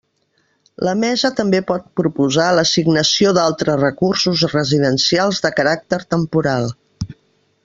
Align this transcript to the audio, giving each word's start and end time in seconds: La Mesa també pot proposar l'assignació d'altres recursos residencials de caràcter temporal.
La 0.87 0.93
Mesa 1.01 1.29
també 1.39 1.59
pot 1.71 1.85
proposar 2.01 2.47
l'assignació 2.59 3.35
d'altres 3.39 3.79
recursos 3.85 4.45
residencials 4.57 5.45
de 5.49 5.53
caràcter 5.61 6.05
temporal. 6.17 6.71